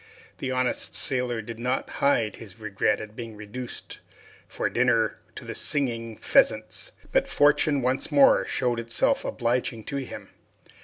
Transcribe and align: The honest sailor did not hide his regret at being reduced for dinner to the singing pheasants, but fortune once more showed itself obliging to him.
The 0.39 0.49
honest 0.49 0.95
sailor 0.95 1.43
did 1.43 1.59
not 1.59 1.87
hide 2.01 2.37
his 2.37 2.57
regret 2.59 2.99
at 2.99 3.15
being 3.15 3.35
reduced 3.35 3.99
for 4.47 4.67
dinner 4.67 5.19
to 5.35 5.45
the 5.45 5.53
singing 5.53 6.17
pheasants, 6.17 6.91
but 7.11 7.27
fortune 7.27 7.83
once 7.83 8.11
more 8.11 8.43
showed 8.47 8.79
itself 8.79 9.23
obliging 9.23 9.83
to 9.83 9.97
him. 9.97 10.29